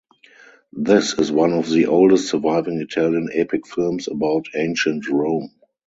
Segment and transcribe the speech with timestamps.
[0.73, 5.51] This is one of the oldest surviving Italian epic films about Ancient Rome.